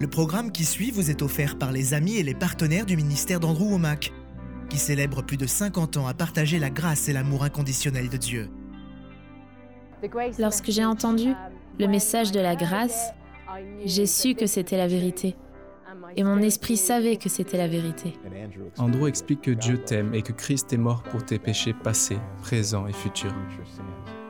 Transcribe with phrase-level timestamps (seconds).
[0.00, 3.38] Le programme qui suit vous est offert par les amis et les partenaires du ministère
[3.38, 4.14] d'Andrew Womack,
[4.70, 8.48] qui célèbre plus de 50 ans à partager la grâce et l'amour inconditionnel de Dieu.
[10.38, 11.34] Lorsque j'ai entendu
[11.78, 13.12] le message de la grâce,
[13.84, 15.36] j'ai su que c'était la vérité.
[16.16, 18.14] Et mon esprit savait que c'était la vérité.
[18.78, 22.86] Andrew explique que Dieu t'aime et que Christ est mort pour tes péchés passés, présents
[22.86, 23.34] et futurs.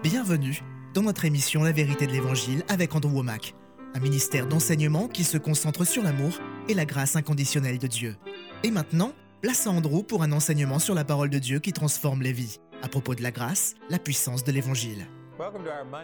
[0.03, 0.65] Bienvenue
[0.95, 3.55] dans notre émission La vérité de l'Évangile avec Andrew Womack,
[3.95, 6.33] un ministère d'enseignement qui se concentre sur l'amour
[6.69, 8.17] et la grâce inconditionnelle de Dieu.
[8.63, 12.23] Et maintenant, place à Andrew pour un enseignement sur la parole de Dieu qui transforme
[12.23, 15.07] les vies, à propos de la grâce, la puissance de l'Évangile.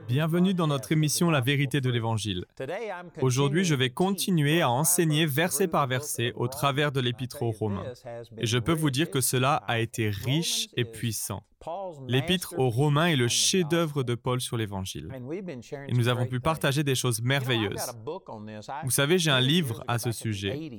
[0.08, 2.46] Bienvenue dans notre émission La vérité de l'Évangile.
[3.20, 7.84] Aujourd'hui, je vais continuer à enseigner verset par verset au travers de l'Épître aux Romains.
[8.38, 11.42] Et je peux vous dire que cela a été riche et puissant.
[12.06, 15.08] L'Épître aux Romains est le chef-d'œuvre de Paul sur l'Évangile.
[15.88, 17.92] Et nous avons pu partager des choses merveilleuses.
[18.84, 20.70] Vous savez, j'ai un livre à ce sujet.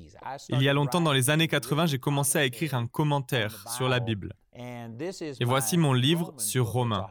[0.50, 3.90] Il y a longtemps, dans les années 80, j'ai commencé à écrire un commentaire sur
[3.90, 4.34] la Bible.
[4.56, 7.08] Et voici mon livre sur Romains.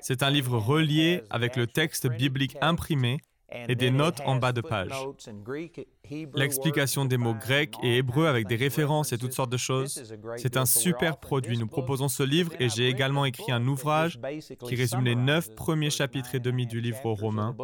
[0.00, 4.60] C'est un livre relié avec le texte biblique imprimé et des notes en bas de
[4.60, 4.92] page.
[6.34, 10.02] L'explication des mots grecs et hébreux avec des références et toutes sortes de choses.
[10.36, 11.58] C'est un super produit.
[11.58, 14.18] Nous proposons ce livre et j'ai également écrit un ouvrage
[14.66, 17.56] qui résume les neuf premiers chapitres et demi du livre aux Romains.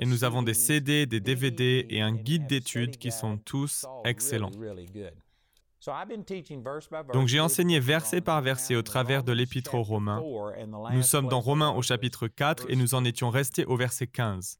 [0.00, 4.50] Et nous avons des CD, des DVD et un guide d'études qui sont tous excellents.
[7.12, 10.22] Donc j'ai enseigné verset par verset au travers de l'épître aux Romains.
[10.92, 14.58] Nous sommes dans Romains au chapitre 4 et nous en étions restés au verset 15.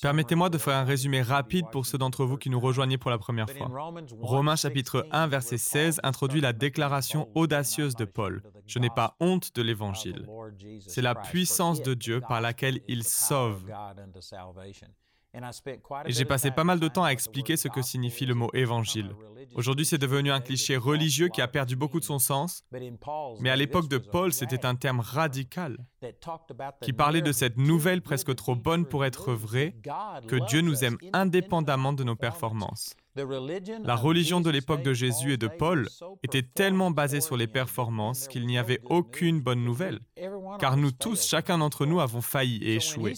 [0.00, 3.18] Permettez-moi de faire un résumé rapide pour ceux d'entre vous qui nous rejoignez pour la
[3.18, 3.70] première fois.
[4.20, 8.42] Romains chapitre 1 verset 16 introduit la déclaration audacieuse de Paul.
[8.66, 10.26] Je n'ai pas honte de l'évangile.
[10.86, 13.64] C'est la puissance de Dieu par laquelle il sauve.
[15.34, 19.14] Et j'ai passé pas mal de temps à expliquer ce que signifie le mot évangile.
[19.54, 22.64] Aujourd'hui, c'est devenu un cliché religieux qui a perdu beaucoup de son sens,
[23.40, 25.78] mais à l'époque de Paul, c'était un terme radical
[26.82, 29.74] qui parlait de cette nouvelle presque trop bonne pour être vraie,
[30.28, 32.94] que Dieu nous aime indépendamment de nos performances.
[33.14, 35.86] La religion de l'époque de Jésus et de Paul
[36.22, 40.00] était tellement basée sur les performances qu'il n'y avait aucune bonne nouvelle,
[40.58, 43.12] car nous tous, chacun d'entre nous, avons failli et échoué.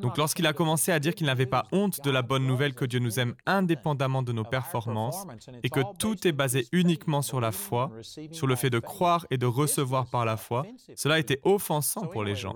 [0.00, 2.84] Donc lorsqu'il a commencé à dire qu'il n'avait pas honte de la bonne nouvelle que
[2.84, 5.24] Dieu nous aime indépendamment de nos performances,
[5.62, 7.92] et que tout est basé uniquement sur la foi,
[8.32, 10.66] sur le fait de croire et de recevoir par la foi,
[10.96, 12.54] cela était offensant pour les gens.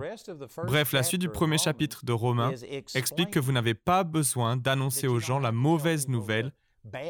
[0.66, 2.54] Bref, la suite du premier chapitre de Romains
[2.94, 6.52] explique que vous n'avez pas besoin d'annoncer aux gens la mauvaise nouvelle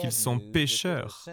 [0.01, 1.25] qu'ils sont pécheurs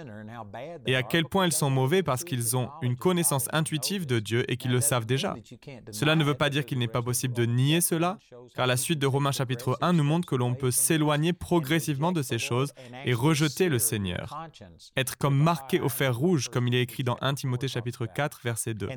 [0.86, 4.50] et à quel point ils sont mauvais parce qu'ils ont une connaissance intuitive de Dieu
[4.52, 5.36] et qu'ils le savent déjà.
[5.92, 8.18] Cela ne veut pas dire qu'il n'est pas possible de nier cela,
[8.56, 12.22] car la suite de Romains chapitre 1 nous montre que l'on peut s'éloigner progressivement de
[12.22, 12.74] ces choses
[13.06, 14.38] et rejeter le Seigneur.
[14.98, 18.42] Être comme marqué au fer rouge, comme il est écrit dans 1 Timothée chapitre 4,
[18.44, 18.90] verset 2.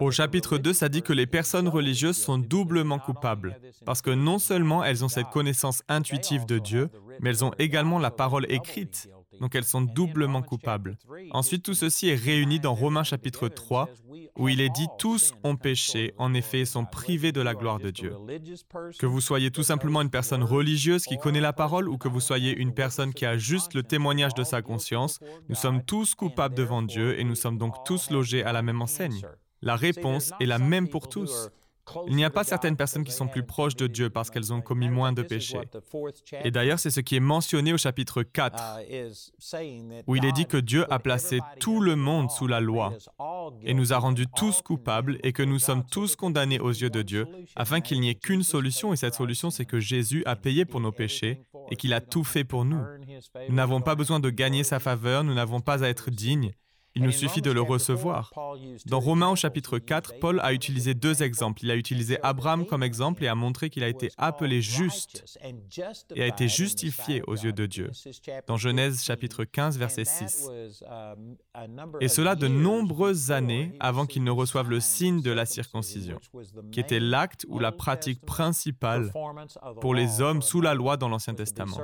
[0.00, 4.38] Au chapitre 2, ça dit que les personnes religieuses sont doublement coupables, parce que non
[4.38, 6.90] seulement elles ont cette connaissance intuitive de Dieu,
[7.20, 9.08] mais elles ont également la parole écrite,
[9.40, 10.96] donc elles sont doublement coupables.
[11.30, 13.88] Ensuite, tout ceci est réuni dans Romains chapitre 3,
[14.38, 17.90] où il est dit Tous ont péché, en effet, sont privés de la gloire de
[17.90, 18.14] Dieu.
[18.98, 22.20] Que vous soyez tout simplement une personne religieuse qui connaît la parole ou que vous
[22.20, 26.54] soyez une personne qui a juste le témoignage de sa conscience, nous sommes tous coupables
[26.54, 29.22] devant Dieu et nous sommes donc tous logés à la même enseigne.
[29.62, 31.50] La réponse est la même pour tous.
[32.06, 34.60] Il n'y a pas certaines personnes qui sont plus proches de Dieu parce qu'elles ont
[34.60, 35.60] commis moins de péchés.
[36.42, 38.80] Et d'ailleurs, c'est ce qui est mentionné au chapitre 4,
[40.06, 42.94] où il est dit que Dieu a placé tout le monde sous la loi
[43.62, 47.02] et nous a rendus tous coupables et que nous sommes tous condamnés aux yeux de
[47.02, 50.64] Dieu, afin qu'il n'y ait qu'une solution, et cette solution, c'est que Jésus a payé
[50.64, 52.82] pour nos péchés et qu'il a tout fait pour nous.
[53.48, 56.52] Nous n'avons pas besoin de gagner sa faveur, nous n'avons pas à être dignes,
[56.94, 58.32] il nous suffit de le recevoir.
[58.86, 61.64] Dans Romains au chapitre 4, Paul a utilisé deux exemples.
[61.64, 65.38] Il a utilisé Abraham comme exemple et a montré qu'il a été appelé juste
[66.14, 67.90] et a été justifié aux yeux de Dieu.
[68.46, 70.50] Dans Genèse chapitre 15, verset 6.
[72.00, 76.20] Et cela de nombreuses années avant qu'il ne reçoive le signe de la circoncision,
[76.70, 79.12] qui était l'acte ou la pratique principale
[79.80, 81.76] pour les hommes sous la loi dans l'Ancien Testament.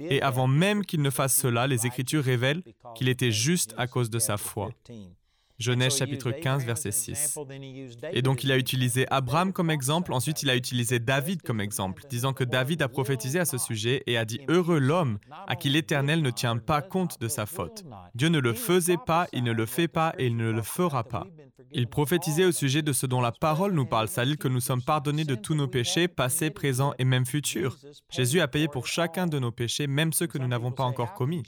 [0.00, 2.62] Et avant même qu'il ne fasse cela, les Écritures révèlent
[2.94, 4.70] qu'il était juste à cause de sa foi.
[5.60, 7.38] Genèse chapitre 15, verset 6.
[8.12, 12.02] Et donc il a utilisé Abraham comme exemple, ensuite il a utilisé David comme exemple,
[12.08, 15.68] disant que David a prophétisé à ce sujet et a dit Heureux l'homme à qui
[15.68, 17.84] l'Éternel ne tient pas compte de sa faute.
[18.14, 21.04] Dieu ne le faisait pas, il ne le fait pas et il ne le fera
[21.04, 21.26] pas.
[21.72, 24.82] Il prophétisait au sujet de ce dont la parole nous parle, c'est-à-dire que nous sommes
[24.82, 27.76] pardonnés de tous nos péchés, passés, présents et même futurs.
[28.10, 31.12] Jésus a payé pour chacun de nos péchés, même ceux que nous n'avons pas encore
[31.12, 31.42] commis.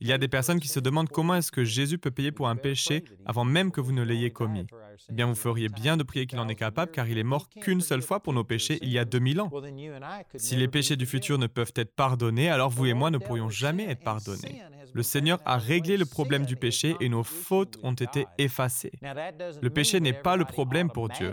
[0.00, 2.48] Il y a des personnes qui se demandent comment est-ce que Jésus peut payer pour
[2.48, 4.66] un péché avant même que vous ne l'ayez commis.
[5.08, 7.48] Eh bien, vous feriez bien de prier qu'il en est capable, car il est mort
[7.48, 9.50] qu'une seule fois pour nos péchés il y a 2000 ans.
[10.36, 13.50] Si les péchés du futur ne peuvent être pardonnés, alors vous et moi ne pourrions
[13.50, 14.62] jamais être pardonnés.
[14.92, 18.92] Le Seigneur a réglé le problème du péché et nos fautes ont été effacées.
[19.02, 21.32] Le péché n'est pas le problème pour Dieu.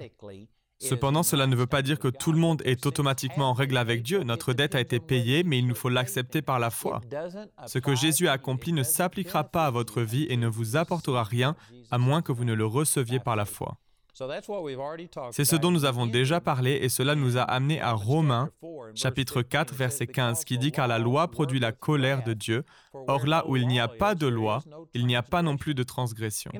[0.81, 4.01] Cependant, cela ne veut pas dire que tout le monde est automatiquement en règle avec
[4.01, 4.23] Dieu.
[4.23, 7.01] Notre dette a été payée, mais il nous faut l'accepter par la foi.
[7.67, 11.23] Ce que Jésus a accompli ne s'appliquera pas à votre vie et ne vous apportera
[11.23, 11.55] rien
[11.91, 13.77] à moins que vous ne le receviez par la foi.
[15.31, 18.49] C'est ce dont nous avons déjà parlé et cela nous a amené à Romains
[18.93, 22.63] chapitre 4 verset 15 qui dit car la loi produit la colère de Dieu.
[22.93, 24.63] Or là où il n'y a pas de loi,
[24.93, 26.51] il n'y a pas non plus de transgression.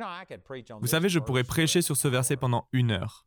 [0.79, 3.25] Vous savez, je pourrais prêcher sur ce verset pendant une heure.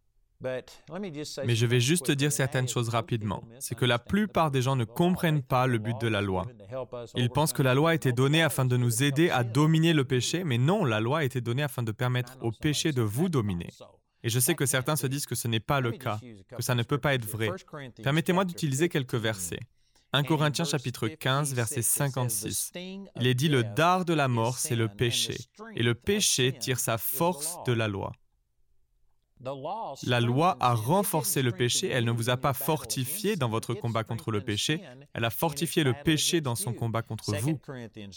[1.45, 3.43] Mais je vais juste dire certaines choses rapidement.
[3.59, 6.47] C'est que la plupart des gens ne comprennent pas le but de la loi.
[7.15, 10.05] Ils pensent que la loi a été donnée afin de nous aider à dominer le
[10.05, 13.29] péché, mais non, la loi a été donnée afin de permettre au péché de vous
[13.29, 13.69] dominer.
[14.23, 16.19] Et je sais que certains se disent que ce n'est pas le cas,
[16.57, 17.51] que ça ne peut pas être vrai.
[18.03, 19.61] Permettez-moi d'utiliser quelques versets.
[20.15, 22.73] 1 Corinthiens chapitre 15, verset 56.
[23.17, 25.37] Il est dit, le dard de la mort, c'est le péché,
[25.75, 28.13] et le péché tire sa force de la loi.
[30.07, 34.05] La loi a renforcé le péché, elle ne vous a pas fortifié dans votre combat
[34.05, 34.81] contre le péché,
[35.13, 37.61] elle a fortifié le péché dans son combat contre vous.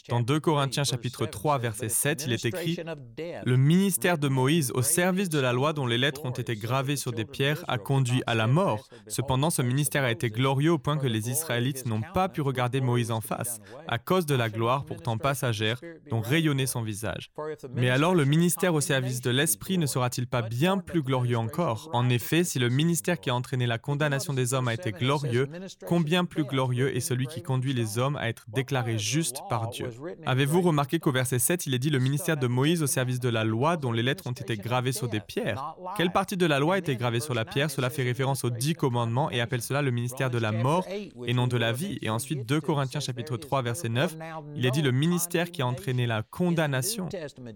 [0.09, 2.77] Dans 2 Corinthiens chapitre 3 verset 7, il est écrit
[3.17, 6.95] Le ministère de Moïse au service de la loi dont les lettres ont été gravées
[6.95, 8.87] sur des pierres a conduit à la mort.
[9.07, 12.79] Cependant, ce ministère a été glorieux au point que les Israélites n'ont pas pu regarder
[12.79, 17.31] Moïse en face, à cause de la gloire pourtant passagère dont rayonnait son visage.
[17.73, 21.89] Mais alors le ministère au service de l'Esprit ne sera-t-il pas bien plus glorieux encore.
[21.93, 25.47] En effet, si le ministère qui a entraîné la condamnation des hommes a été glorieux,
[25.87, 29.89] combien plus glorieux est celui qui conduit les hommes à être déclarés justes par Dieu?
[30.25, 33.29] Avez-vous remarqué qu'au verset 7, il est dit le ministère de Moïse au service de
[33.29, 35.75] la loi dont les lettres ont été gravées sur des pierres?
[35.95, 37.71] Quelle partie de la loi été gravée sur la pierre?
[37.71, 41.33] Cela fait référence aux dix commandements et appelle cela le ministère de la mort et
[41.33, 41.97] non de la vie.
[42.01, 44.17] Et ensuite, 2 Corinthiens chapitre 3 verset 9,
[44.55, 47.07] il est dit le ministère qui a entraîné la condamnation.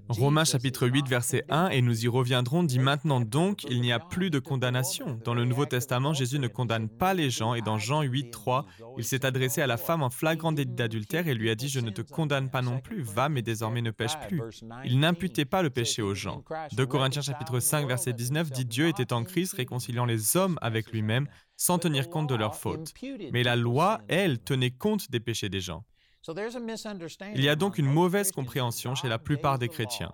[0.07, 3.91] Romains chapitre 8 verset 1, et nous y reviendrons, dit maintenant donc donc, il n'y
[3.91, 5.19] a plus de condamnation.
[5.25, 8.67] Dans le Nouveau Testament, Jésus ne condamne pas les gens et dans Jean 8, 3,
[8.99, 11.79] il s'est adressé à la femme en flagrant délit d'adultère et lui a dit, je
[11.79, 14.41] ne te condamne pas non plus, va, mais désormais ne pêche plus.
[14.85, 16.43] Il n'imputait pas le péché aux gens.
[16.73, 20.91] 2 Corinthiens chapitre 5, verset 19 dit, Dieu était en Christ réconciliant les hommes avec
[20.91, 21.27] lui-même
[21.57, 22.93] sans tenir compte de leurs fautes.
[23.33, 25.83] Mais la loi, elle, tenait compte des péchés des gens.
[26.27, 30.11] Il y a donc une mauvaise compréhension chez la plupart des chrétiens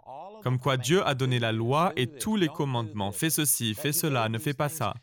[0.48, 3.12] comme quoi Dieu a donné la loi et tous les commandements.
[3.12, 4.94] Fais ceci, fais cela, ne fais pas ça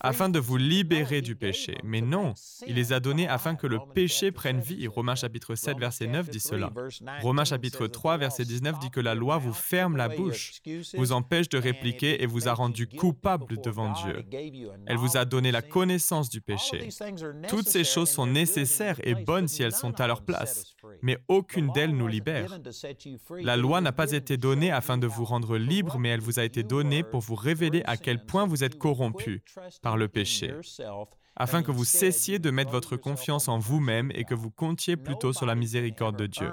[0.00, 1.76] afin de vous libérer du péché.
[1.84, 2.34] Mais non,
[2.66, 4.86] il les a donnés afin que le péché prenne vie.
[4.86, 6.72] Romains chapitre 7, verset 9 dit cela.
[7.20, 10.60] Romains chapitre 3, verset 19 dit que la loi vous ferme la bouche,
[10.94, 14.24] vous empêche de répliquer et vous a rendu coupable devant Dieu.
[14.86, 16.88] Elle vous a donné la connaissance du péché.
[17.48, 21.72] Toutes ces choses sont nécessaires et bonnes si elles sont à leur place, mais aucune
[21.72, 22.58] d'elles nous libère.
[23.40, 26.44] La loi n'a pas été donnée afin de vous rendre libre, mais elle vous a
[26.44, 29.21] été donnée pour vous révéler à quel point vous êtes corrompu
[29.82, 30.52] par le péché,
[31.36, 35.32] afin que vous cessiez de mettre votre confiance en vous-même et que vous comptiez plutôt
[35.32, 36.50] sur la miséricorde de Dieu.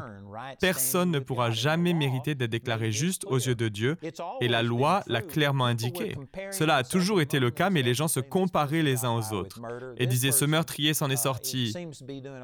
[0.60, 3.98] Personne ne pourra jamais mériter d'être déclaré juste aux yeux de Dieu,
[4.42, 6.16] et la loi l'a clairement indiqué.
[6.52, 9.60] Cela a toujours été le cas, mais les gens se comparaient les uns aux autres
[9.98, 11.74] et disaient ce meurtrier s'en est sorti,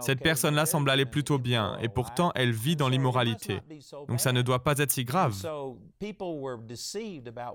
[0.01, 3.61] cette personne-là semble aller plutôt bien, et pourtant elle vit dans l'immoralité.
[4.07, 5.35] Donc ça ne doit pas être si grave.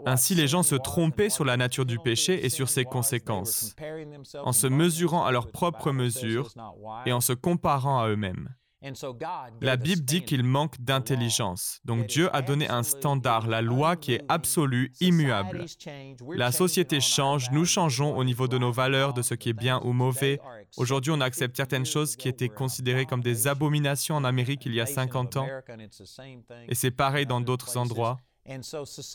[0.07, 3.75] Ainsi les gens se trompaient sur la nature du péché et sur ses conséquences,
[4.71, 6.51] mesurant à leur propre mesure
[7.07, 8.49] et en se comparant à eux-mêmes.
[9.61, 11.81] La Bible dit qu'il manque d'intelligence.
[11.85, 15.67] Donc Dieu a donné un standard, la loi qui est absolue, immuable.
[16.31, 19.81] La société change, nous changeons au niveau de nos valeurs, de ce qui est bien
[19.85, 20.41] ou mauvais.
[20.79, 24.81] Aujourd'hui, on accepte certaines choses qui étaient considérées comme des abominations en Amérique il y
[24.81, 25.49] a 50 ans.
[26.69, 28.19] Et c'est pareil dans d'autres endroits.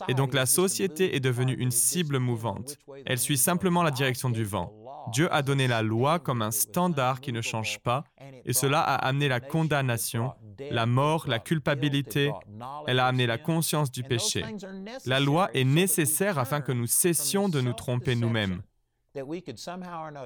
[0.08, 2.78] Et donc la société est devenue une cible mouvante.
[3.04, 4.72] Elle suit simplement la direction du vent.
[5.12, 8.04] Dieu a donné la loi comme un standard qui ne change pas,
[8.44, 10.32] et cela a amené la condamnation,
[10.70, 12.32] la mort, la culpabilité,
[12.86, 14.44] elle a amené la conscience du péché.
[15.06, 18.62] La loi est nécessaire afin que nous cessions de nous tromper nous-mêmes.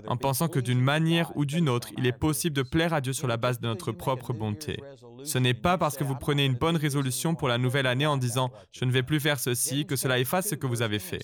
[0.06, 3.12] En pensant que d'une manière ou d'une autre, il est possible de plaire à Dieu
[3.12, 4.80] sur la base de notre propre bonté.
[5.24, 8.16] Ce n'est pas parce que vous prenez une bonne résolution pour la nouvelle année en
[8.16, 11.20] disant⁇ Je ne vais plus faire ceci⁇ que cela efface ce que vous avez fait.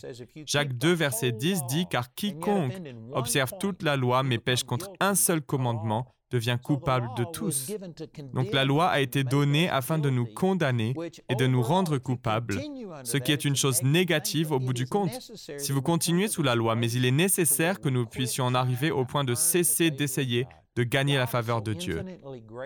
[0.47, 2.75] Jacques 2, verset 10 dit⁇ Car quiconque
[3.13, 7.71] observe toute la loi mais pêche contre un seul commandement, devient coupable de tous.
[8.35, 10.95] Donc la loi a été donnée afin de nous condamner
[11.29, 12.61] et de nous rendre coupables,
[13.05, 15.19] ce qui est une chose négative au bout du compte.
[15.59, 18.91] Si vous continuez sous la loi, mais il est nécessaire que nous puissions en arriver
[18.91, 22.05] au point de cesser d'essayer de gagner la faveur de Dieu.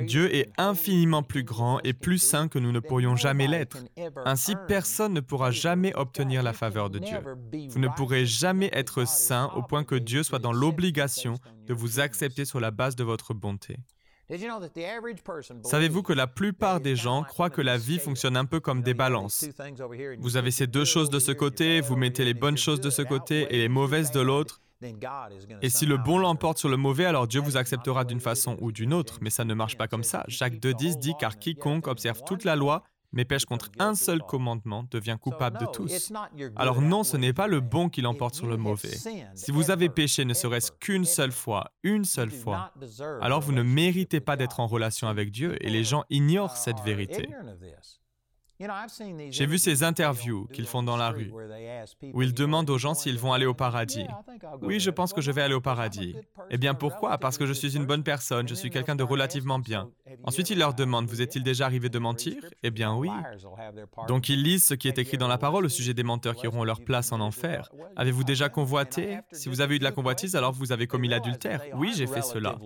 [0.02, 3.78] Dieu est infiniment plus grand et plus saint que nous ne pourrions jamais l'être.
[4.24, 7.18] Ainsi, personne ne pourra jamais obtenir la faveur de Dieu.
[7.70, 11.34] Vous ne pourrez jamais être saint au point que Dieu soit dans l'obligation
[11.66, 13.76] de vous accepter sur la base de votre bonté.
[15.64, 18.94] Savez-vous que la plupart des gens croient que la vie fonctionne un peu comme des
[18.94, 19.48] balances.
[20.18, 23.02] Vous avez ces deux choses de ce côté, vous mettez les bonnes choses de ce
[23.02, 24.60] côté et les mauvaises de l'autre,
[25.62, 28.72] et si le bon l'emporte sur le mauvais, alors Dieu vous acceptera d'une façon ou
[28.72, 30.24] d'une autre, mais ça ne marche pas comme ça.
[30.28, 32.82] Jacques 2.10 dit car quiconque observe toute la loi,
[33.12, 36.12] mais pêche contre un seul commandement, devient coupable de tous.
[36.56, 38.96] Alors non, ce n'est pas le bon qui l'emporte sur le mauvais.
[39.34, 42.72] Si vous avez péché ne serait-ce qu'une seule fois, une seule fois,
[43.20, 46.80] alors vous ne méritez pas d'être en relation avec Dieu et les gens ignorent cette
[46.80, 47.28] vérité.
[49.30, 51.32] J'ai vu ces interviews qu'ils font dans la rue,
[52.12, 54.04] où ils demandent aux gens s'ils vont aller au paradis.
[54.60, 56.14] Oui, je pense que je vais aller au paradis.
[56.50, 57.16] Eh bien, pourquoi?
[57.16, 59.88] Parce que je suis une bonne personne, je suis quelqu'un de relativement bien.
[60.24, 62.36] Ensuite, ils leur demandent, vous est-il déjà arrivé de mentir?
[62.62, 63.08] Eh bien, oui.
[64.08, 66.46] Donc, ils lisent ce qui est écrit dans la parole au sujet des menteurs qui
[66.46, 67.70] auront leur place en enfer.
[67.96, 69.20] Avez-vous déjà convoité?
[69.32, 71.62] Si vous avez eu de la convoitise, alors vous avez commis l'adultère.
[71.74, 72.58] Oui, j'ai fait cela.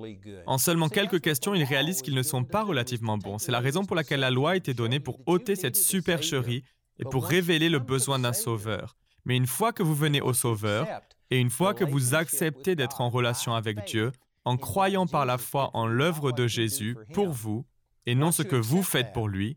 [0.46, 3.38] En seulement quelques questions, ils réalisent qu'ils ne sont pas relativement bons.
[3.38, 6.64] C'est la raison pour laquelle la loi a été donnée pour ôter cette supercherie
[6.99, 8.97] et pour révéler le besoin d'un sauveur.
[9.25, 10.87] Mais une fois que vous venez au sauveur
[11.31, 14.12] et une fois que vous acceptez d'être en relation avec Dieu,
[14.45, 17.64] en croyant par la foi en l'œuvre de Jésus pour vous
[18.07, 19.57] et non ce que vous faites pour lui,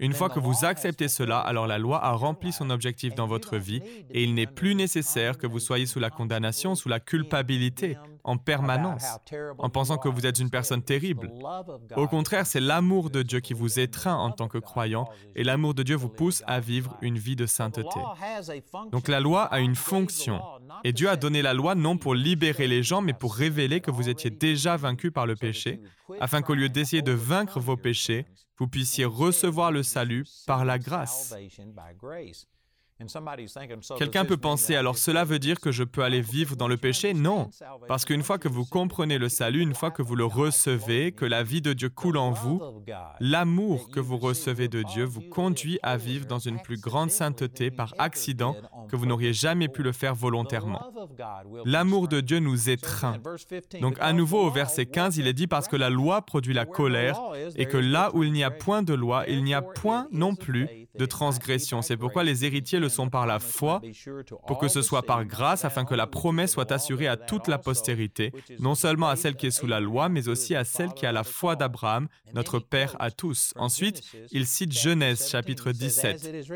[0.00, 3.56] une fois que vous acceptez cela, alors la loi a rempli son objectif dans votre
[3.56, 7.96] vie et il n'est plus nécessaire que vous soyez sous la condamnation, sous la culpabilité
[8.24, 9.04] en permanence,
[9.58, 11.30] en pensant que vous êtes une personne terrible.
[11.96, 15.74] Au contraire, c'est l'amour de Dieu qui vous étreint en tant que croyant et l'amour
[15.74, 18.00] de Dieu vous pousse à vivre une vie de sainteté.
[18.92, 20.40] Donc la loi a une fonction.
[20.84, 23.90] et Dieu a donné la loi non pour libérer les gens, mais pour révéler que
[23.90, 25.80] vous étiez déjà vaincu par le péché,
[26.20, 28.26] afin qu'au lieu d'essayer de vaincre vos péchés,
[28.58, 31.34] vous puissiez recevoir le salut par la grâce.
[33.96, 37.14] Quelqu'un peut penser, alors cela veut dire que je peux aller vivre dans le péché
[37.14, 37.48] Non,
[37.86, 41.24] parce qu'une fois que vous comprenez le salut, une fois que vous le recevez, que
[41.24, 42.60] la vie de Dieu coule en vous,
[43.20, 47.70] l'amour que vous recevez de Dieu vous conduit à vivre dans une plus grande sainteté
[47.70, 48.56] par accident
[48.88, 50.82] que vous n'auriez jamais pu le faire volontairement.
[51.64, 53.18] L'amour de Dieu nous étreint.
[53.80, 56.66] Donc à nouveau au verset 15, il est dit parce que la loi produit la
[56.66, 57.20] colère
[57.54, 60.34] et que là où il n'y a point de loi, il n'y a point non
[60.34, 61.82] plus de transgression.
[61.82, 63.80] C'est pourquoi les héritiers le sont par la foi,
[64.46, 67.58] pour que ce soit par grâce, afin que la promesse soit assurée à toute la
[67.58, 71.06] postérité, non seulement à celle qui est sous la loi, mais aussi à celle qui
[71.06, 73.52] a la foi d'Abraham, notre Père à tous.
[73.56, 74.02] Ensuite,
[74.32, 76.46] il cite Genèse chapitre 17.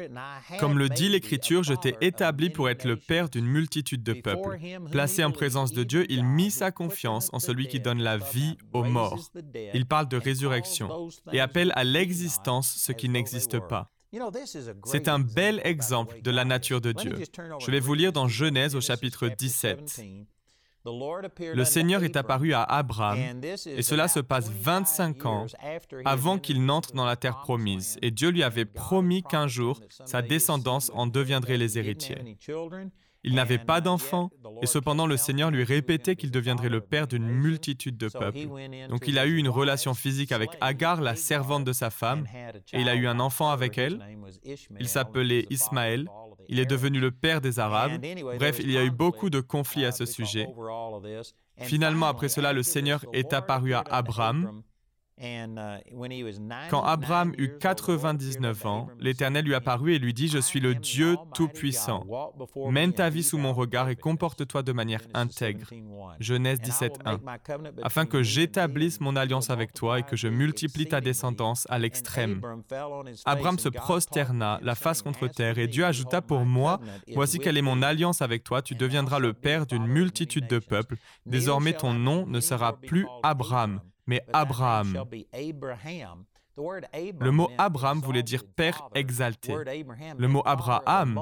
[0.59, 4.59] Comme le dit l'Écriture, je t'ai établi pour être le Père d'une multitude de peuples.
[4.91, 8.57] Placé en présence de Dieu, il mit sa confiance en celui qui donne la vie
[8.73, 9.31] aux morts.
[9.75, 13.91] Il parle de résurrection et appelle à l'existence ce qui n'existe pas.
[14.85, 17.17] C'est un bel exemple de la nature de Dieu.
[17.61, 20.03] Je vais vous lire dans Genèse au chapitre 17.
[20.85, 25.47] Le Seigneur est apparu à Abraham, et cela se passe 25 ans
[26.05, 30.23] avant qu'il n'entre dans la terre promise, et Dieu lui avait promis qu'un jour, sa
[30.23, 32.37] descendance en deviendrait les héritiers.
[33.25, 34.31] Il n'avait pas d'enfant,
[34.63, 38.49] et cependant le Seigneur lui répétait qu'il deviendrait le père d'une multitude de peuples.
[38.89, 42.27] Donc il a eu une relation physique avec Agar, la servante de sa femme,
[42.73, 44.01] et il a eu un enfant avec elle.
[44.79, 46.09] Il s'appelait Ismaël.
[46.49, 48.05] Il est devenu le père des Arabes.
[48.39, 50.49] Bref, il y a eu beaucoup de conflits à ce sujet.
[51.59, 54.63] Finalement, après cela, le Seigneur est apparu à Abraham
[56.69, 61.17] Quand Abraham eut 99 ans, l'Éternel lui apparut et lui dit, Je suis le Dieu
[61.35, 62.05] Tout-Puissant.
[62.71, 65.69] Mène ta vie sous mon regard et comporte-toi de manière intègre.
[66.19, 67.21] Genèse 17.1.
[67.83, 72.43] Afin que j'établisse mon alliance avec toi et que je multiplie ta descendance à l'extrême.
[73.25, 76.81] Abraham se prosterna, la face contre terre, et Dieu ajouta pour moi,
[77.15, 80.97] Voici quelle est mon alliance avec toi, tu deviendras le père d'une multitude de peuples.
[81.27, 85.05] Désormais ton nom ne sera plus Abraham mais Abraham.
[86.57, 89.55] Le mot Abraham voulait dire père exalté.
[90.19, 91.19] Le mot Abraham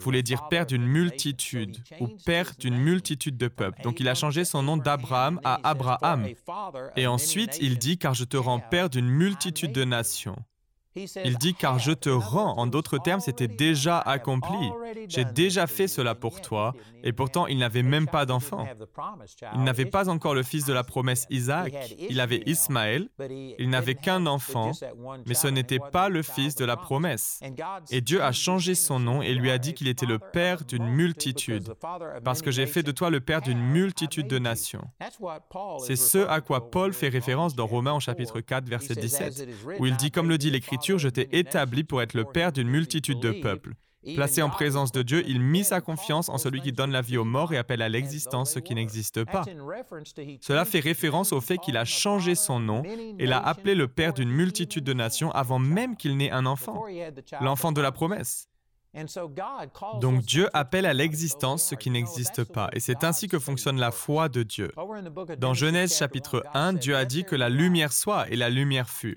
[0.00, 3.82] voulait dire père d'une multitude ou père d'une multitude de peuples.
[3.82, 6.26] Donc il a changé son nom d'Abraham à Abraham.
[6.96, 10.36] Et ensuite il dit car je te rends père d'une multitude de nations.
[10.96, 12.56] Il dit car je te rends.
[12.58, 14.70] En d'autres termes, c'était déjà accompli.
[15.08, 16.74] J'ai déjà fait cela pour toi.
[17.02, 18.66] Et pourtant, il n'avait même pas d'enfant.
[19.54, 21.94] Il n'avait pas encore le fils de la promesse Isaac.
[22.08, 23.08] Il avait Ismaël.
[23.58, 24.72] Il n'avait qu'un enfant.
[25.26, 27.40] Mais ce n'était pas le fils de la promesse.
[27.90, 30.86] Et Dieu a changé son nom et lui a dit qu'il était le père d'une
[30.86, 31.72] multitude.
[32.24, 34.84] Parce que j'ai fait de toi le père d'une multitude de nations.
[35.78, 39.86] C'est ce à quoi Paul fait référence dans Romains au chapitre 4, verset 17, où
[39.86, 43.20] il dit, comme le dit l'Écriture, je t'ai établi pour être le père d'une multitude
[43.20, 43.74] de peuples.
[44.14, 47.18] Placé en présence de Dieu, il mit sa confiance en celui qui donne la vie
[47.18, 49.44] aux morts et appelle à l'existence ce qui n'existe pas.
[50.40, 54.14] Cela fait référence au fait qu'il a changé son nom et l'a appelé le père
[54.14, 56.84] d'une multitude de nations avant même qu'il n'ait un enfant,
[57.40, 58.48] l'enfant de la promesse.
[60.00, 63.92] Donc Dieu appelle à l'existence ce qui n'existe pas, et c'est ainsi que fonctionne la
[63.92, 64.72] foi de Dieu.
[65.38, 69.16] Dans Genèse chapitre 1, Dieu a dit que la lumière soit, et la lumière fut.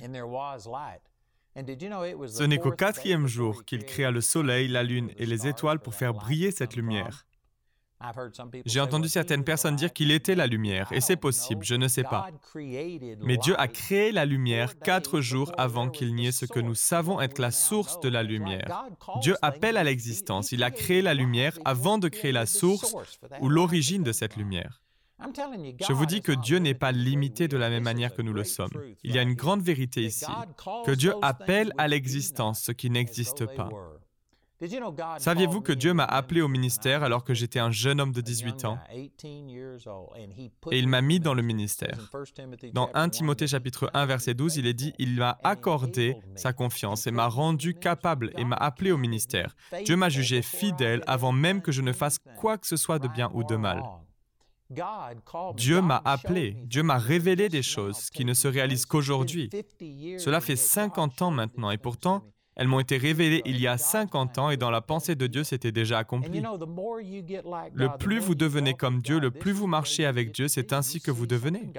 [1.56, 5.94] Ce n'est qu'au quatrième jour qu'il créa le soleil, la lune et les étoiles pour
[5.94, 7.26] faire briller cette lumière.
[8.66, 12.04] J'ai entendu certaines personnes dire qu'il était la lumière, et c'est possible, je ne sais
[12.04, 12.28] pas.
[13.22, 16.76] Mais Dieu a créé la lumière quatre jours avant qu'il n'y ait ce que nous
[16.76, 18.86] savons être la source de la lumière.
[19.22, 22.94] Dieu appelle à l'existence, il a créé la lumière avant de créer la source
[23.40, 24.83] ou l'origine de cette lumière.
[25.20, 28.44] Je vous dis que Dieu n'est pas limité de la même manière que nous le
[28.44, 28.72] sommes.
[29.04, 30.26] Il y a une grande vérité ici,
[30.86, 33.70] que Dieu appelle à l'existence ce qui n'existe pas.
[35.18, 38.66] Saviez-vous que Dieu m'a appelé au ministère alors que j'étais un jeune homme de 18
[38.66, 38.80] ans?
[40.72, 42.10] et il m'a mis dans le ministère.
[42.74, 47.08] Dans 1 Timothée chapitre 1 verset 12, il est dit, Il m'a accordé sa confiance
[47.08, 49.56] et m'a rendu capable et m'a appelé au ministère.
[49.84, 53.08] Dieu m'a jugé fidèle avant même que je ne fasse quoi que ce soit de
[53.08, 53.84] bien ou de mal.
[55.56, 59.50] Dieu m'a appelé, Dieu m'a révélé des choses qui ne se réalisent qu'aujourd'hui.
[60.18, 62.24] Cela fait 50 ans maintenant et pourtant,
[62.56, 65.44] elles m'ont été révélées il y a 50 ans et dans la pensée de Dieu,
[65.44, 66.42] c'était déjà accompli.
[66.42, 71.12] Le plus vous devenez comme Dieu, le plus vous marchez avec Dieu, c'est ainsi que
[71.12, 71.72] vous devenez.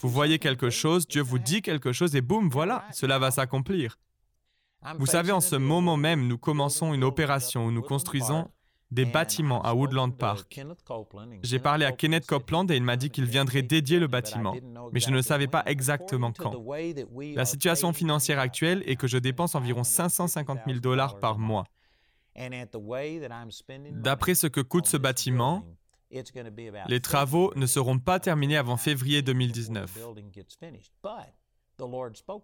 [0.00, 3.98] Vous voyez quelque chose, Dieu vous dit quelque chose et boum, voilà, cela va s'accomplir.
[4.98, 8.48] Vous savez, en ce moment même, nous commençons une opération où nous construisons
[8.92, 10.60] des bâtiments à Woodland Park.
[11.42, 14.54] J'ai parlé à Kenneth Copeland et il m'a dit qu'il viendrait dédier le bâtiment,
[14.92, 16.54] mais je ne savais pas exactement quand.
[17.34, 21.64] La situation financière actuelle est que je dépense environ 550 000 dollars par mois.
[23.92, 25.64] D'après ce que coûte ce bâtiment,
[26.88, 29.98] les travaux ne seront pas terminés avant février 2019.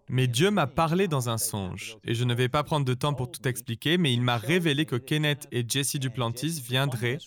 [0.09, 3.13] Mais Dieu m'a parlé dans un songe, et je ne vais pas prendre de temps
[3.13, 7.17] pour tout expliquer, mais il m'a révélé que Kenneth et Jesse Duplantis viendraient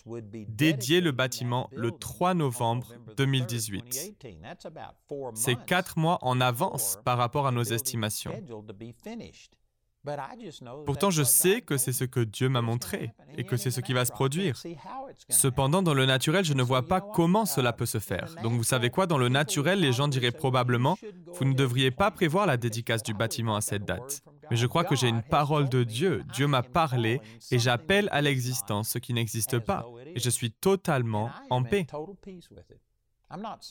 [0.47, 4.15] dédier le bâtiment le 3 novembre 2018.
[5.33, 8.33] C'est quatre mois en avance par rapport à nos estimations.
[10.85, 13.93] Pourtant, je sais que c'est ce que Dieu m'a montré et que c'est ce qui
[13.93, 14.61] va se produire.
[15.29, 18.35] Cependant, dans le naturel, je ne vois pas comment cela peut se faire.
[18.43, 20.97] Donc, vous savez quoi, dans le naturel, les gens diraient probablement,
[21.33, 24.23] vous ne devriez pas prévoir la dédicace du bâtiment à cette date.
[24.51, 26.23] Mais je crois que j'ai une parole de Dieu.
[26.33, 29.85] Dieu m'a parlé et j'appelle à l'existence ce qui n'existe pas.
[30.15, 31.87] Et je suis totalement en paix.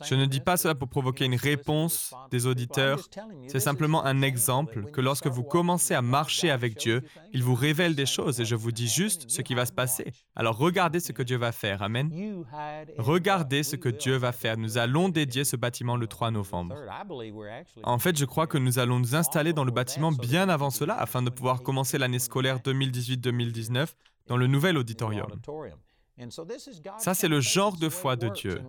[0.05, 3.01] Je ne dis pas cela pour provoquer une réponse des auditeurs,
[3.48, 7.94] c'est simplement un exemple que lorsque vous commencez à marcher avec Dieu, il vous révèle
[7.94, 10.12] des choses et je vous dis juste ce qui va se passer.
[10.35, 11.83] Alors regardez ce que Dieu va faire.
[11.83, 12.11] Amen.
[12.98, 14.57] Regardez ce que Dieu va faire.
[14.57, 16.77] Nous allons dédier ce bâtiment le 3 novembre.
[17.85, 20.94] En fait, je crois que nous allons nous installer dans le bâtiment bien avant cela
[20.94, 23.88] afin de pouvoir commencer l'année scolaire 2018-2019
[24.27, 25.29] dans le nouvel auditorium.
[26.98, 28.62] Ça, c'est le genre de foi de Dieu.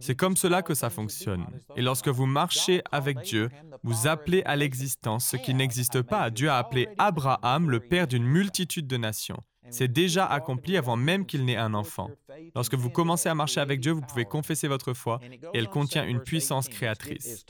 [0.00, 1.46] C'est comme cela que ça fonctionne.
[1.76, 3.48] Et lorsque vous marchez avec Dieu,
[3.82, 6.30] vous appelez à l'existence ce qui n'existe pas.
[6.30, 9.42] Dieu a appelé Abraham le père d'une multitude de nations.
[9.70, 12.10] C'est déjà accompli avant même qu'il n'ait un enfant.
[12.54, 15.20] Lorsque vous commencez à marcher avec Dieu, vous pouvez confesser votre foi
[15.54, 17.46] et elle contient une puissance créatrice.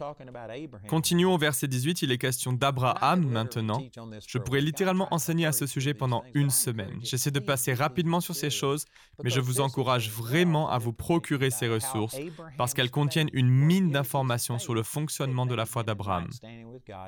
[0.89, 3.83] Continuons au verset 18, il est question d'Abraham maintenant.
[4.27, 6.99] Je pourrais littéralement enseigner à ce sujet pendant une semaine.
[7.03, 8.85] J'essaie de passer rapidement sur ces choses,
[9.23, 12.17] mais je vous encourage vraiment à vous procurer ces ressources
[12.59, 16.29] parce qu'elles contiennent une mine d'informations sur le fonctionnement de la foi d'Abraham.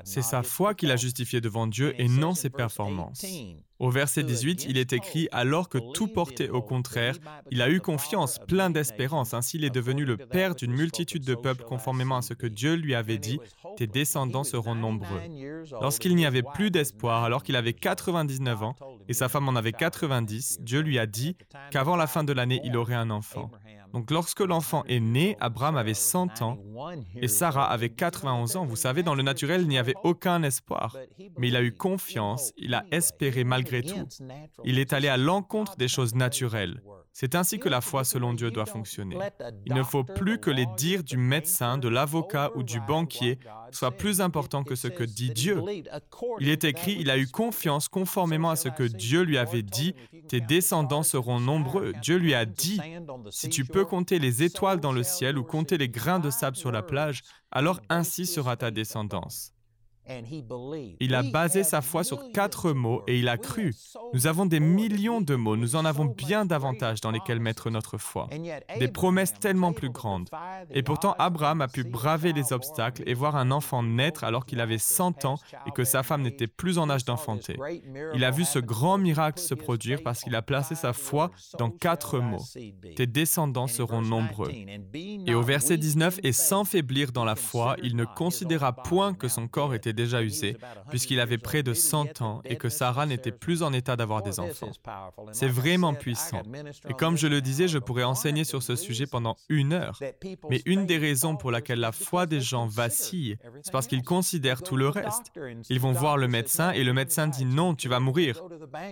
[0.03, 3.23] C'est sa foi qui l'a justifié devant Dieu et non ses performances.
[3.79, 7.15] Au verset 18, il est écrit, alors que tout portait au contraire,
[7.51, 9.33] il a a eu confiance, plein d'espérance.
[9.33, 12.75] Ainsi, il est devenu le père d'une multitude de peuples conformément à ce que Dieu
[12.75, 13.39] lui avait dit,
[13.75, 15.19] tes descendants seront nombreux.
[15.81, 18.75] Lorsqu'il n'y avait plus d'espoir, alors qu'il avait 99 ans
[19.07, 21.35] et sa femme en avait 90, Dieu lui a dit
[21.71, 23.49] qu'avant la fin de l'année, il aurait un enfant.
[23.93, 26.57] Donc lorsque l'enfant est né, Abraham avait 100 ans
[27.15, 28.65] et Sarah avait 91 ans.
[28.65, 30.97] Vous savez, dans le naturel, il n'y avait aucun espoir.
[31.37, 34.07] Mais il a eu confiance, il a espéré malgré tout.
[34.63, 36.81] Il est allé à l'encontre des choses naturelles.
[37.17, 39.17] C'est ainsi que la foi selon Dieu doit fonctionner.
[39.65, 43.39] Il ne faut plus que les dires du médecin, de l'avocat ou du banquier
[43.71, 45.63] soient plus importants que ce que dit Dieu.
[46.41, 49.95] Il est écrit, il a eu confiance conformément à ce que Dieu lui avait dit,
[50.27, 51.93] tes descendants seront nombreux.
[52.01, 52.81] Dieu lui a dit,
[53.29, 56.57] si tu peux compter les étoiles dans le ciel ou compter les grains de sable
[56.57, 59.54] sur la plage, alors ainsi sera ta descendance.
[60.99, 63.73] Il a basé sa foi sur quatre mots et il a cru.
[64.13, 67.97] Nous avons des millions de mots, nous en avons bien davantage dans lesquels mettre notre
[67.97, 68.29] foi.
[68.79, 70.29] Des promesses tellement plus grandes.
[70.71, 74.59] Et pourtant, Abraham a pu braver les obstacles et voir un enfant naître alors qu'il
[74.59, 77.57] avait 100 ans et que sa femme n'était plus en âge d'enfanter.
[78.13, 81.69] Il a vu ce grand miracle se produire parce qu'il a placé sa foi dans
[81.69, 82.43] quatre mots.
[82.95, 84.51] Tes descendants seront nombreux.
[84.93, 89.27] Et au verset 19, et sans faiblir dans la foi, il ne considéra point que
[89.27, 90.57] son corps était déjà usé,
[90.89, 94.39] puisqu'il avait près de 100 ans et que Sarah n'était plus en état d'avoir des
[94.39, 94.71] enfants.
[95.31, 96.41] C'est vraiment puissant.
[96.89, 99.99] Et comme je le disais, je pourrais enseigner sur ce sujet pendant une heure.
[100.49, 104.61] Mais une des raisons pour laquelle la foi des gens vacille, c'est parce qu'ils considèrent
[104.61, 105.31] tout le reste.
[105.69, 108.41] Ils vont voir le médecin et le médecin dit non, tu vas mourir.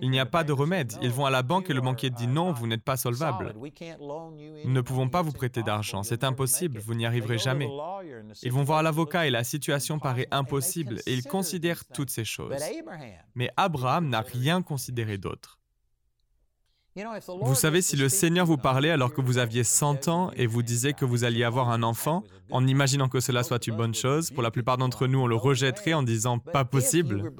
[0.01, 0.93] Il n'y a pas de remède.
[1.01, 3.53] Ils vont à la banque et le banquier dit non, vous n'êtes pas solvable.
[4.65, 6.03] Nous ne pouvons pas vous prêter d'argent.
[6.03, 7.69] C'est impossible, vous n'y arriverez jamais.
[8.41, 12.53] Ils vont voir l'avocat et la situation paraît impossible et il considère toutes ces choses.
[13.35, 15.59] Mais Abraham n'a rien considéré d'autre.
[17.41, 20.61] Vous savez, si le Seigneur vous parlait alors que vous aviez 100 ans et vous
[20.61, 24.29] disait que vous alliez avoir un enfant, en imaginant que cela soit une bonne chose,
[24.29, 27.31] pour la plupart d'entre nous, on le rejetterait en disant pas possible.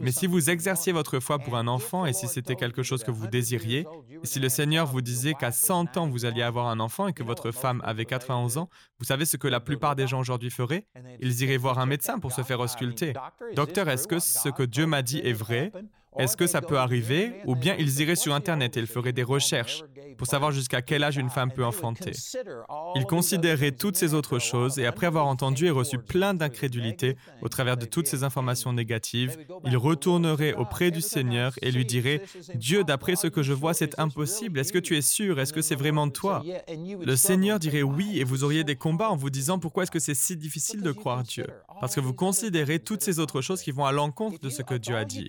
[0.00, 3.12] Mais si vous exerciez votre foi pour un enfant et si c'était quelque chose que
[3.12, 3.86] vous désiriez,
[4.22, 7.12] et si le Seigneur vous disait qu'à 100 ans vous alliez avoir un enfant et
[7.12, 10.50] que votre femme avait 91 ans, vous savez ce que la plupart des gens aujourd'hui
[10.50, 10.86] feraient?
[11.20, 13.12] Ils iraient voir un médecin pour se faire ausculter.
[13.54, 15.70] Docteur, est-ce que ce que Dieu m'a dit est vrai?
[16.18, 19.22] Est-ce que ça peut arriver Ou bien ils iraient sur Internet et ils feraient des
[19.22, 19.84] recherches
[20.16, 22.10] pour savoir jusqu'à quel âge une femme peut enfanter?
[22.96, 27.48] Ils considéreraient toutes ces autres choses et après avoir entendu et reçu plein d'incrédulité au
[27.48, 32.22] travers de toutes ces informations négatives, ils retourneraient auprès du Seigneur et lui diraient,
[32.54, 34.58] Dieu, d'après ce que je vois, c'est impossible.
[34.58, 35.38] Est-ce que tu es sûr?
[35.38, 39.16] Est-ce que c'est vraiment toi Le Seigneur dirait oui et vous auriez des combats en
[39.16, 41.46] vous disant, pourquoi est-ce que c'est si difficile de croire Dieu
[41.80, 44.74] Parce que vous considérez toutes ces autres choses qui vont à l'encontre de ce que
[44.74, 45.28] Dieu a dit.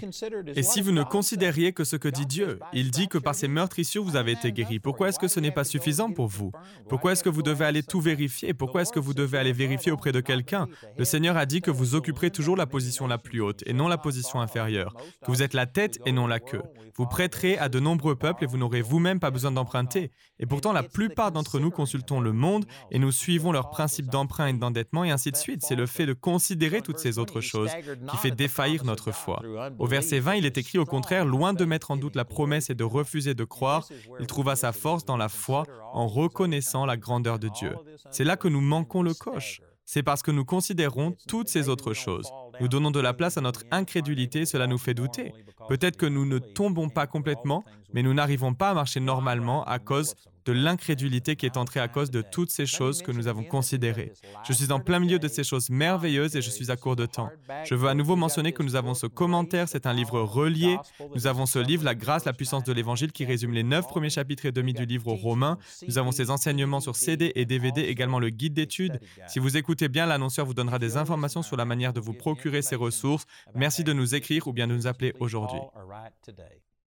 [0.81, 4.15] Vous ne considériez que ce que dit Dieu, il dit que par ses meurtrissures vous
[4.15, 4.79] avez été guéris.
[4.79, 6.51] Pourquoi est-ce que ce n'est pas suffisant pour vous?
[6.87, 8.53] Pourquoi est-ce que vous devez aller tout vérifier?
[8.53, 10.67] Pourquoi est-ce que vous devez aller vérifier auprès de quelqu'un?
[10.97, 13.87] Le Seigneur a dit que vous occuperez toujours la position la plus haute et non
[13.87, 16.63] la position inférieure, que vous êtes la tête et non la queue.
[16.95, 20.11] Vous prêterez à de nombreux peuples et vous n'aurez vous-même pas besoin d'emprunter.
[20.39, 24.47] Et pourtant, la plupart d'entre nous consultons le monde et nous suivons leurs principes d'emprunt
[24.47, 25.63] et d'endettement et ainsi de suite.
[25.63, 27.71] C'est le fait de considérer toutes ces autres choses
[28.09, 29.41] qui fait défaillir notre foi.
[29.77, 32.75] Au verset 20, il est au contraire, loin de mettre en doute la promesse et
[32.75, 33.87] de refuser de croire,
[34.19, 37.75] il trouva sa force dans la foi en reconnaissant la grandeur de Dieu.
[38.11, 39.61] C'est là que nous manquons le coche.
[39.85, 42.29] C'est parce que nous considérons toutes ces autres choses.
[42.61, 45.33] Nous donnons de la place à notre incrédulité, cela nous fait douter.
[45.67, 49.79] Peut-être que nous ne tombons pas complètement, mais nous n'arrivons pas à marcher normalement à
[49.79, 50.13] cause
[50.45, 54.13] de l'incrédulité qui est entrée à cause de toutes ces choses que nous avons considérées.
[54.47, 57.05] Je suis en plein milieu de ces choses merveilleuses et je suis à court de
[57.05, 57.29] temps.
[57.65, 60.77] Je veux à nouveau mentionner que nous avons ce commentaire, c'est un livre relié.
[61.15, 64.09] Nous avons ce livre, La grâce, la puissance de l'Évangile, qui résume les neuf premiers
[64.09, 65.57] chapitres et demi du livre aux Romains.
[65.87, 68.99] Nous avons ces enseignements sur CD et DVD, également le guide d'études.
[69.27, 72.61] Si vous écoutez bien, l'annonceur vous donnera des informations sur la manière de vous procurer
[72.61, 73.25] ces ressources.
[73.55, 75.59] Merci de nous écrire ou bien de nous appeler aujourd'hui.